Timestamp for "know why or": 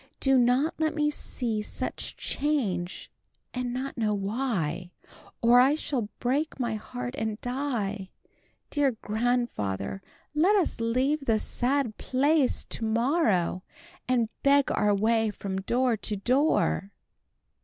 3.99-5.59